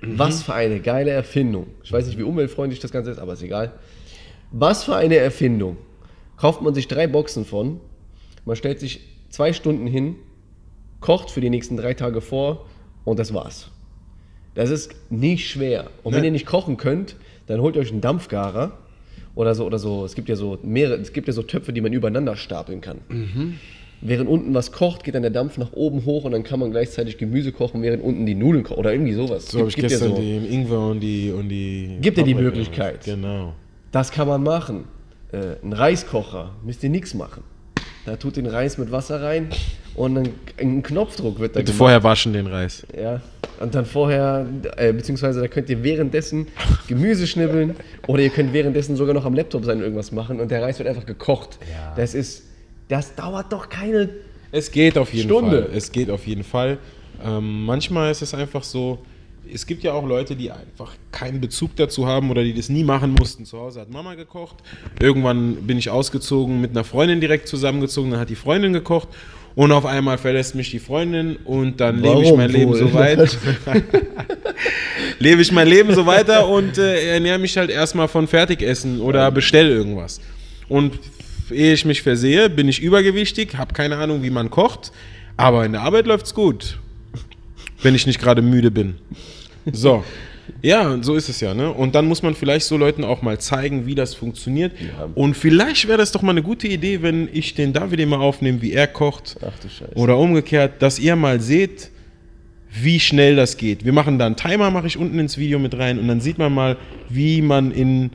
Mhm. 0.00 0.18
Was 0.18 0.42
für 0.42 0.54
eine 0.54 0.80
geile 0.80 1.10
Erfindung. 1.10 1.66
Ich 1.84 1.92
weiß 1.92 2.06
nicht, 2.06 2.18
wie 2.18 2.22
umweltfreundlich 2.24 2.80
das 2.80 2.90
Ganze 2.90 3.10
ist, 3.10 3.18
aber 3.18 3.34
ist 3.34 3.42
egal. 3.42 3.72
Was 4.50 4.84
für 4.84 4.96
eine 4.96 5.16
Erfindung. 5.16 5.76
Kauft 6.36 6.60
man 6.62 6.74
sich 6.74 6.88
drei 6.88 7.06
Boxen 7.06 7.44
von, 7.44 7.80
man 8.44 8.56
stellt 8.56 8.80
sich 8.80 9.00
zwei 9.28 9.52
Stunden 9.52 9.86
hin, 9.86 10.16
kocht 11.00 11.30
für 11.30 11.40
die 11.40 11.50
nächsten 11.50 11.76
drei 11.76 11.94
Tage 11.94 12.20
vor 12.20 12.66
und 13.04 13.18
das 13.18 13.32
war's. 13.32 13.70
Das 14.54 14.70
ist 14.70 14.92
nicht 15.10 15.48
schwer. 15.48 15.88
Und 16.02 16.12
wenn 16.14 16.20
Ne. 16.20 16.26
ihr 16.28 16.32
nicht 16.32 16.46
kochen 16.46 16.76
könnt, 16.76 17.16
dann 17.46 17.60
holt 17.60 17.76
euch 17.76 17.90
einen 17.90 18.00
Dampfgarer 18.00 18.72
oder 19.34 19.54
so 19.54 19.64
oder 19.64 19.78
so. 19.78 20.04
Es 20.04 20.14
gibt 20.14 20.28
ja 20.28 20.36
so 20.36 20.58
mehrere, 20.62 20.96
es 21.00 21.12
gibt 21.12 21.26
ja 21.26 21.32
so 21.32 21.42
Töpfe, 21.42 21.72
die 21.72 21.80
man 21.80 21.92
übereinander 21.92 22.36
stapeln 22.36 22.80
kann. 22.80 22.98
Mhm. 23.08 23.54
Während 24.04 24.28
unten 24.28 24.52
was 24.52 24.72
kocht, 24.72 25.04
geht 25.04 25.14
dann 25.14 25.22
der 25.22 25.30
Dampf 25.30 25.58
nach 25.58 25.72
oben 25.72 26.04
hoch 26.04 26.24
und 26.24 26.32
dann 26.32 26.42
kann 26.42 26.58
man 26.58 26.72
gleichzeitig 26.72 27.18
Gemüse 27.18 27.52
kochen, 27.52 27.82
während 27.82 28.02
unten 28.02 28.26
die 28.26 28.34
Nudeln 28.34 28.64
kochen 28.64 28.78
oder 28.78 28.92
irgendwie 28.92 29.12
sowas. 29.12 29.46
So 29.46 29.60
habe 29.60 29.68
ich 29.68 29.76
Gibt- 29.76 29.88
gibt 29.88 30.00
ja 30.00 30.06
gestern 30.08 30.16
so. 30.16 30.22
den 30.22 30.44
Ingwer 30.44 30.80
und 30.88 31.00
die 31.00 31.30
und 31.30 31.48
die. 31.48 31.98
Gibt 32.00 32.18
dir 32.18 32.24
die. 32.24 32.34
Möglichkeit. 32.34 33.04
Genau. 33.04 33.54
Das 33.92 34.10
kann 34.10 34.26
man 34.26 34.42
machen. 34.42 34.84
Äh, 35.30 35.56
ein 35.62 35.72
Reiskocher 35.72 36.50
müsst 36.64 36.82
ihr 36.82 36.90
nichts 36.90 37.14
machen. 37.14 37.42
Da 38.04 38.16
tut 38.16 38.36
den 38.36 38.46
Reis 38.46 38.76
mit 38.76 38.90
Wasser 38.90 39.22
rein 39.22 39.48
und 39.94 40.16
dann 40.16 40.28
ein 40.58 40.82
Knopfdruck 40.82 41.38
wird 41.38 41.54
da 41.54 41.60
Bitte 41.60 41.72
vorher 41.72 42.02
waschen 42.02 42.32
den 42.32 42.48
Reis. 42.48 42.84
Ja, 43.00 43.20
und 43.62 43.74
dann 43.74 43.86
vorher, 43.86 44.46
äh, 44.76 44.92
beziehungsweise 44.92 45.40
da 45.40 45.48
könnt 45.48 45.70
ihr 45.70 45.82
währenddessen 45.82 46.48
Gemüse 46.88 47.26
schnibbeln 47.26 47.76
oder 48.06 48.22
ihr 48.22 48.30
könnt 48.30 48.52
währenddessen 48.52 48.96
sogar 48.96 49.14
noch 49.14 49.24
am 49.24 49.34
Laptop 49.34 49.64
sein 49.64 49.78
und 49.78 49.82
irgendwas 49.84 50.12
machen 50.12 50.40
und 50.40 50.50
der 50.50 50.62
Reis 50.62 50.78
wird 50.78 50.88
einfach 50.88 51.06
gekocht. 51.06 51.58
Ja. 51.72 51.94
Das 51.96 52.14
ist, 52.14 52.44
das 52.88 53.14
dauert 53.14 53.52
doch 53.52 53.68
keine. 53.68 54.10
Es 54.50 54.70
geht 54.70 54.98
auf 54.98 55.12
jeden 55.14 55.28
Stunde. 55.28 55.62
Fall. 55.62 55.76
Es 55.76 55.92
geht 55.92 56.10
auf 56.10 56.26
jeden 56.26 56.44
Fall. 56.44 56.78
Ähm, 57.24 57.64
manchmal 57.64 58.10
ist 58.10 58.22
es 58.22 58.34
einfach 58.34 58.64
so, 58.64 58.98
es 59.52 59.66
gibt 59.66 59.82
ja 59.82 59.92
auch 59.92 60.06
Leute, 60.06 60.36
die 60.36 60.50
einfach 60.50 60.94
keinen 61.10 61.40
Bezug 61.40 61.76
dazu 61.76 62.06
haben 62.06 62.30
oder 62.30 62.42
die 62.42 62.54
das 62.54 62.68
nie 62.68 62.84
machen 62.84 63.14
mussten. 63.18 63.44
Zu 63.44 63.58
Hause 63.58 63.80
hat 63.80 63.90
Mama 63.90 64.14
gekocht. 64.14 64.56
Irgendwann 65.00 65.54
bin 65.66 65.78
ich 65.78 65.90
ausgezogen, 65.90 66.60
mit 66.60 66.70
einer 66.70 66.84
Freundin 66.84 67.20
direkt 67.20 67.48
zusammengezogen, 67.48 68.10
dann 68.10 68.20
hat 68.20 68.30
die 68.30 68.36
Freundin 68.36 68.72
gekocht. 68.72 69.08
Und 69.54 69.70
auf 69.72 69.84
einmal 69.84 70.16
verlässt 70.18 70.54
mich 70.54 70.70
die 70.70 70.78
Freundin 70.78 71.36
und 71.44 71.80
dann 71.80 71.96
lebe 71.96 72.20
ich 72.20 72.24
Warum 72.24 72.38
mein 72.38 72.50
Leben 72.50 72.70
wohl? 72.70 72.78
so 72.78 72.94
weit. 72.94 73.18
lebe 75.18 75.42
ich 75.42 75.52
mein 75.52 75.68
Leben 75.68 75.94
so 75.94 76.06
weiter 76.06 76.48
und 76.48 76.78
äh, 76.78 77.14
ernähre 77.14 77.38
mich 77.38 77.56
halt 77.56 77.70
erstmal 77.70 78.08
von 78.08 78.26
Fertigessen 78.26 79.00
oder 79.00 79.30
bestell 79.30 79.68
irgendwas. 79.68 80.20
Und 80.68 80.98
ehe 81.50 81.74
ich 81.74 81.84
mich 81.84 82.02
versehe, 82.02 82.48
bin 82.48 82.68
ich 82.68 82.80
übergewichtig, 82.80 83.56
habe 83.56 83.74
keine 83.74 83.96
Ahnung, 83.96 84.22
wie 84.22 84.30
man 84.30 84.50
kocht, 84.50 84.90
aber 85.36 85.64
in 85.66 85.72
der 85.72 85.82
Arbeit 85.82 86.06
läuft's 86.06 86.34
gut. 86.34 86.78
Wenn 87.82 87.94
ich 87.94 88.06
nicht 88.06 88.20
gerade 88.20 88.42
müde 88.42 88.70
bin. 88.70 88.94
So. 89.70 90.04
Ja, 90.62 90.98
so 91.02 91.14
ist 91.14 91.28
es 91.28 91.40
ja, 91.40 91.54
ne? 91.54 91.72
Und 91.72 91.94
dann 91.94 92.06
muss 92.06 92.22
man 92.22 92.34
vielleicht 92.34 92.66
so 92.66 92.76
Leuten 92.76 93.04
auch 93.04 93.22
mal 93.22 93.38
zeigen, 93.38 93.86
wie 93.86 93.94
das 93.94 94.14
funktioniert. 94.14 94.72
Ja. 94.80 95.08
Und 95.14 95.36
vielleicht 95.36 95.88
wäre 95.88 95.98
das 95.98 96.12
doch 96.12 96.22
mal 96.22 96.30
eine 96.30 96.42
gute 96.42 96.68
Idee, 96.68 97.02
wenn 97.02 97.28
ich 97.32 97.54
den 97.54 97.72
David 97.72 98.06
mal 98.08 98.20
aufnehme, 98.20 98.62
wie 98.62 98.72
er 98.72 98.86
kocht. 98.86 99.36
Ach 99.40 99.58
du 99.60 99.68
Scheiße. 99.68 99.94
Oder 99.94 100.18
umgekehrt, 100.18 100.80
dass 100.82 100.98
ihr 100.98 101.16
mal 101.16 101.40
seht, 101.40 101.90
wie 102.72 103.00
schnell 103.00 103.36
das 103.36 103.56
geht. 103.56 103.84
Wir 103.84 103.92
machen 103.92 104.18
da 104.18 104.26
einen 104.26 104.36
Timer, 104.36 104.70
mache 104.70 104.86
ich 104.86 104.96
unten 104.96 105.18
ins 105.18 105.36
Video 105.36 105.58
mit 105.58 105.76
rein 105.76 105.98
und 105.98 106.08
dann 106.08 106.20
sieht 106.20 106.38
man 106.38 106.54
mal, 106.54 106.76
wie 107.08 107.42
man 107.42 107.70
in 107.70 108.10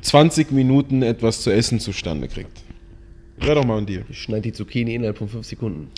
20 0.00 0.52
Minuten 0.52 1.02
etwas 1.02 1.42
zu 1.42 1.50
essen 1.50 1.80
zustande 1.80 2.28
kriegt. 2.28 2.62
Wäre 3.38 3.56
doch 3.56 3.64
mal 3.64 3.78
ein 3.78 3.86
Deal. 3.86 4.04
Ich 4.08 4.22
schneide 4.22 4.42
die 4.42 4.52
Zucchini 4.52 4.94
innerhalb 4.94 5.18
von 5.18 5.28
fünf 5.28 5.46
Sekunden. 5.46 5.88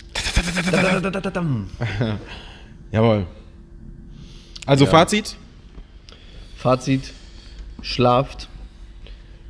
Jawohl. 2.91 3.25
Also 4.65 4.85
Ja. 4.85 4.91
Fazit? 4.91 5.35
Fazit: 6.63 7.11
Schlaft, 7.81 8.47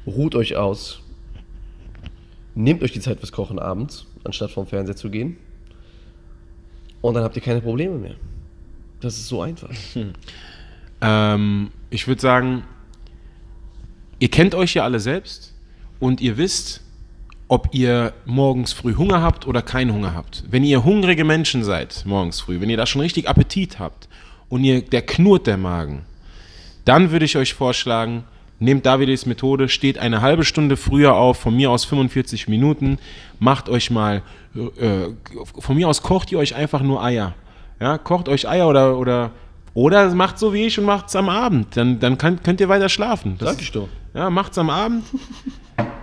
ruht 0.07 0.33
euch 0.33 0.55
aus, 0.55 0.99
nehmt 2.55 2.81
euch 2.81 2.91
die 2.91 3.01
Zeit 3.01 3.19
fürs 3.19 3.31
Kochen 3.31 3.59
abends, 3.59 4.07
anstatt 4.23 4.49
vorm 4.49 4.65
Fernseher 4.65 4.95
zu 4.95 5.11
gehen. 5.11 5.37
Und 7.01 7.13
dann 7.13 7.23
habt 7.23 7.35
ihr 7.35 7.43
keine 7.43 7.61
Probleme 7.61 7.99
mehr. 7.99 8.15
Das 8.99 9.15
ist 9.15 9.27
so 9.27 9.41
einfach. 9.41 9.69
Ähm, 11.05 11.71
ich 11.89 12.07
würde 12.07 12.21
sagen, 12.21 12.63
ihr 14.19 14.29
kennt 14.29 14.55
euch 14.55 14.73
ja 14.75 14.85
alle 14.85 15.01
selbst 15.01 15.53
und 15.99 16.21
ihr 16.21 16.37
wisst, 16.37 16.81
ob 17.49 17.73
ihr 17.73 18.13
morgens 18.23 18.71
früh 18.71 18.95
Hunger 18.95 19.21
habt 19.21 19.45
oder 19.45 19.61
keinen 19.61 19.91
Hunger 19.91 20.13
habt. 20.13 20.45
Wenn 20.49 20.63
ihr 20.63 20.85
hungrige 20.85 21.25
Menschen 21.25 21.65
seid 21.65 22.03
morgens 22.05 22.39
früh, 22.39 22.61
wenn 22.61 22.69
ihr 22.69 22.77
da 22.77 22.85
schon 22.85 23.01
richtig 23.01 23.27
Appetit 23.27 23.79
habt 23.79 24.07
und 24.47 24.63
ihr, 24.63 24.81
der 24.81 25.01
knurrt 25.01 25.45
der 25.45 25.57
Magen, 25.57 26.05
dann 26.85 27.11
würde 27.11 27.25
ich 27.25 27.37
euch 27.37 27.53
vorschlagen, 27.53 28.23
nehmt 28.59 28.85
Davides 28.85 29.25
Methode, 29.25 29.69
steht 29.69 29.97
eine 29.97 30.21
halbe 30.21 30.45
Stunde 30.45 30.77
früher 30.77 31.15
auf, 31.15 31.37
von 31.37 31.55
mir 31.55 31.71
aus 31.71 31.85
45 31.85 32.47
Minuten, 32.47 32.97
macht 33.39 33.69
euch 33.69 33.91
mal, 33.91 34.21
äh, 34.55 35.09
von 35.59 35.75
mir 35.75 35.87
aus 35.87 36.01
kocht 36.01 36.31
ihr 36.31 36.39
euch 36.39 36.55
einfach 36.55 36.81
nur 36.81 37.03
Eier. 37.03 37.33
Ja, 37.79 37.97
kocht 37.97 38.29
euch 38.29 38.47
Eier 38.47 38.67
oder, 38.67 38.97
oder, 38.97 39.31
oder 39.73 40.13
macht 40.15 40.39
so 40.39 40.53
wie 40.53 40.65
ich 40.65 40.79
und 40.79 40.85
macht's 40.85 41.15
am 41.15 41.29
Abend. 41.29 41.75
Dann, 41.75 41.99
dann 41.99 42.17
kann, 42.17 42.41
könnt 42.41 42.61
ihr 42.61 42.69
weiter 42.69 42.89
schlafen. 42.89 43.35
Das, 43.37 43.49
Sag 43.49 43.61
ich 43.61 43.71
doch. 43.71 43.89
ja, 44.13 44.29
macht's 44.29 44.57
am 44.57 44.69
Abend. 44.69 45.03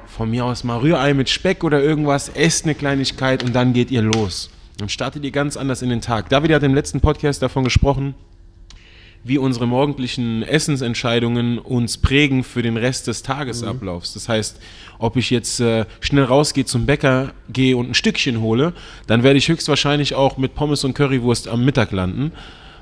Von 0.07 0.31
mir 0.31 0.45
aus 0.45 0.65
mal 0.65 0.79
Rührei 0.79 1.15
mit 1.15 1.31
Speck 1.31 1.65
oder 1.65 1.83
irgendwas, 1.83 2.29
esst 2.31 2.65
eine 2.65 2.75
Kleinigkeit 2.75 3.43
und 3.43 3.55
dann 3.55 3.73
geht 3.73 3.91
ihr 3.91 4.03
los. 4.03 4.51
Dann 4.77 4.89
startet 4.89 5.25
ihr 5.25 5.31
ganz 5.31 5.57
anders 5.57 5.83
in 5.83 5.89
den 5.89 6.01
Tag. 6.01 6.29
David 6.29 6.53
hat 6.53 6.63
im 6.63 6.75
letzten 6.75 7.01
Podcast 7.01 7.43
davon 7.43 7.65
gesprochen, 7.65 8.15
wie 9.23 9.39
unsere 9.39 9.67
morgendlichen 9.67 10.43
Essensentscheidungen 10.43 11.59
uns 11.59 11.99
prägen 11.99 12.43
für 12.43 12.62
den 12.62 12.77
Rest 12.77 13.07
des 13.07 13.23
Tagesablaufs. 13.23 14.15
Das 14.15 14.29
heißt, 14.29 14.61
ob 14.99 15.17
ich 15.17 15.31
jetzt 15.31 15.61
äh, 15.61 15.85
schnell 16.00 16.25
rausgehe 16.25 16.65
zum 16.65 16.87
Bäcker, 16.87 17.33
gehe 17.53 17.77
und 17.77 17.91
ein 17.91 17.95
Stückchen 17.95 18.41
hole, 18.41 18.73
dann 19.07 19.23
werde 19.23 19.39
ich 19.39 19.49
höchstwahrscheinlich 19.49 20.15
auch 20.15 20.39
mit 20.39 20.55
Pommes 20.55 20.85
und 20.85 20.95
Currywurst 20.95 21.49
am 21.49 21.65
Mittag 21.65 21.93
landen. 21.93 22.33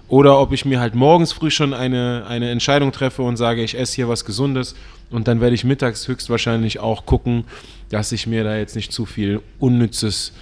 Oder 0.08 0.40
ob 0.40 0.52
ich 0.52 0.64
mir 0.64 0.80
halt 0.80 0.94
morgens 0.94 1.32
früh 1.32 1.50
schon 1.50 1.74
eine, 1.74 2.24
eine 2.26 2.50
Entscheidung 2.50 2.92
treffe 2.92 3.22
und 3.22 3.36
sage, 3.36 3.62
ich 3.62 3.78
esse 3.78 3.96
hier 3.96 4.08
was 4.08 4.24
Gesundes 4.24 4.74
und 5.10 5.28
dann 5.28 5.40
werde 5.40 5.54
ich 5.54 5.64
mittags 5.64 6.08
höchstwahrscheinlich 6.08 6.78
auch 6.78 7.04
gucken, 7.04 7.44
dass 7.90 8.12
ich 8.12 8.26
mir 8.26 8.44
da 8.44 8.56
jetzt 8.56 8.74
nicht 8.74 8.92
zu 8.92 9.04
viel 9.06 9.40
unnützes 9.58 10.32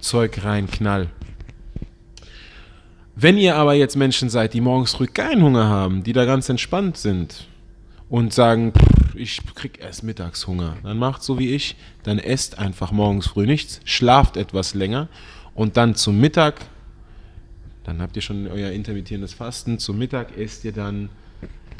Zeug 0.00 0.42
reinknall. 0.42 1.08
Wenn 3.14 3.36
ihr 3.36 3.56
aber 3.56 3.74
jetzt 3.74 3.96
Menschen 3.96 4.30
seid, 4.30 4.54
die 4.54 4.60
morgens 4.60 4.92
früh 4.92 5.06
keinen 5.06 5.42
Hunger 5.42 5.66
haben, 5.68 6.02
die 6.02 6.12
da 6.12 6.24
ganz 6.24 6.48
entspannt 6.48 6.96
sind 6.96 7.46
und 8.08 8.32
sagen, 8.32 8.72
"Pff, 8.72 9.14
ich 9.14 9.40
krieg 9.54 9.80
erst 9.80 10.02
mittags 10.02 10.46
Hunger, 10.46 10.76
dann 10.82 10.98
macht 10.98 11.22
so 11.22 11.38
wie 11.38 11.54
ich, 11.54 11.76
dann 12.04 12.18
esst 12.18 12.58
einfach 12.58 12.90
morgens 12.90 13.26
früh 13.26 13.46
nichts, 13.46 13.80
schlaft 13.84 14.36
etwas 14.36 14.74
länger 14.74 15.08
und 15.54 15.76
dann 15.76 15.94
zum 15.94 16.18
Mittag, 16.20 16.60
dann 17.84 18.00
habt 18.00 18.16
ihr 18.16 18.22
schon 18.22 18.46
euer 18.46 18.70
intermittierendes 18.70 19.34
Fasten, 19.34 19.78
zum 19.78 19.98
Mittag 19.98 20.38
esst 20.38 20.64
ihr 20.64 20.72
dann 20.72 21.10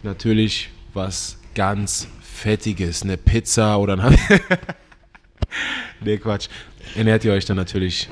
natürlich 0.02 0.70
was 0.92 1.38
ganz 1.54 2.08
Fettiges, 2.20 3.02
eine 3.02 3.16
Pizza 3.16 3.78
oder 3.78 3.98
ein 3.98 4.18
Nee, 6.04 6.18
Quatsch. 6.18 6.48
Ernährt 6.96 7.24
ihr 7.24 7.32
euch 7.32 7.44
dann 7.44 7.56
natürlich 7.56 8.08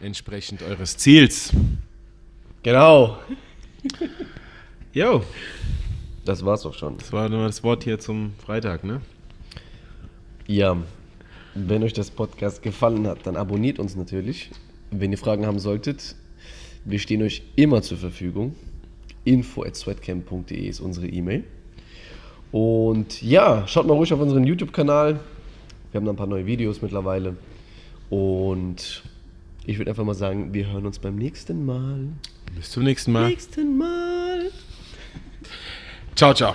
entsprechend 0.00 0.62
eures 0.62 0.96
Ziels. 0.96 1.52
Genau. 2.62 3.16
Jo. 4.92 5.22
Das 6.24 6.44
war's 6.44 6.66
auch 6.66 6.74
schon. 6.74 6.98
Das 6.98 7.12
war 7.12 7.28
nur 7.28 7.46
das 7.46 7.64
Wort 7.64 7.84
hier 7.84 7.98
zum 7.98 8.34
Freitag, 8.44 8.84
ne? 8.84 9.00
Ja, 10.46 10.76
wenn 11.54 11.82
euch 11.82 11.94
das 11.94 12.10
Podcast 12.10 12.62
gefallen 12.62 13.06
hat, 13.06 13.26
dann 13.26 13.36
abonniert 13.36 13.78
uns 13.78 13.96
natürlich. 13.96 14.50
Wenn 14.90 15.10
ihr 15.10 15.18
Fragen 15.18 15.46
haben 15.46 15.58
solltet, 15.58 16.14
wir 16.84 16.98
stehen 16.98 17.22
euch 17.22 17.42
immer 17.56 17.82
zur 17.82 17.98
Verfügung. 17.98 18.54
info 19.24 19.62
at 19.62 19.76
sweatcamp.de 19.76 20.66
ist 20.66 20.80
unsere 20.80 21.06
E-Mail. 21.06 21.44
Und 22.52 23.22
ja, 23.22 23.66
schaut 23.66 23.86
mal 23.86 23.94
ruhig 23.94 24.12
auf 24.12 24.20
unseren 24.20 24.44
YouTube-Kanal. 24.44 25.20
Wir 25.92 25.98
haben 25.98 26.04
da 26.04 26.12
ein 26.12 26.16
paar 26.16 26.26
neue 26.26 26.46
Videos 26.46 26.82
mittlerweile. 26.82 27.36
Und 28.10 29.02
ich 29.66 29.78
würde 29.78 29.90
einfach 29.90 30.04
mal 30.04 30.14
sagen, 30.14 30.52
wir 30.54 30.70
hören 30.70 30.86
uns 30.86 30.98
beim 30.98 31.16
nächsten 31.16 31.64
Mal. 31.64 32.08
Bis 32.56 32.70
zum 32.70 32.84
nächsten 32.84 33.12
Mal. 33.12 33.28
Nächsten 33.28 33.78
Mal. 33.78 34.50
Ciao, 36.14 36.34
ciao. 36.34 36.54